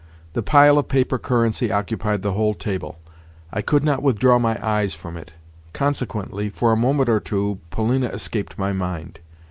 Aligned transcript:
The 0.33 0.41
pile 0.41 0.79
of 0.79 0.87
paper 0.87 1.19
currency 1.19 1.71
occupied 1.71 2.23
the 2.23 2.31
whole 2.33 2.55
table. 2.55 2.97
I 3.53 3.61
could 3.61 3.83
not 3.83 4.01
withdraw 4.01 4.39
my 4.39 4.57
eyes 4.67 4.95
from 4.95 5.15
it. 5.15 5.33
Consequently, 5.73 6.49
for 6.49 6.71
a 6.71 6.75
moment 6.75 7.07
or 7.07 7.19
two 7.19 7.59
Polina 7.69 8.07
escaped 8.07 8.57
my 8.57 8.73
mind. 8.73 9.19